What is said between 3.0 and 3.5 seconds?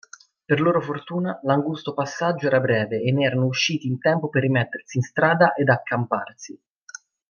e ne erano